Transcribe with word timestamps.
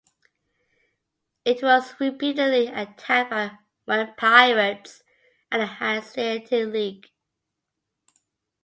It 1.45 1.61
was 1.61 1.93
repeatedly 1.99 2.65
attacked 2.65 3.29
by 3.29 3.51
Wend 3.85 4.17
pirates 4.17 5.03
and 5.51 5.61
the 5.61 5.67
Hanseatic 5.67 6.49
League. 6.49 7.05